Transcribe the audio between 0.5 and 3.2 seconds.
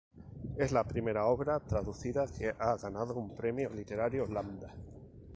Es la primera obra traducida que ha ganado